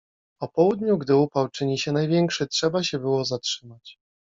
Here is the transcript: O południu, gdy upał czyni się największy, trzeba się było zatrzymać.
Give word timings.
O 0.39 0.47
południu, 0.47 0.97
gdy 0.97 1.15
upał 1.15 1.49
czyni 1.49 1.79
się 1.79 1.91
największy, 1.91 2.47
trzeba 2.47 2.83
się 2.83 2.99
było 2.99 3.25
zatrzymać. 3.25 3.97